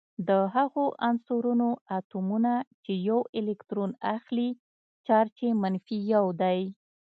[0.27, 2.53] د هغو عنصرونو اتومونه
[2.83, 4.49] چې یو الکترون اخلي
[5.05, 6.61] چارج یې منفي یو دی.